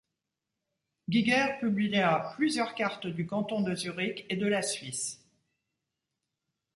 [1.09, 5.23] Gyger publia plusieurs cartes du canton de Zurich et de la Suisse.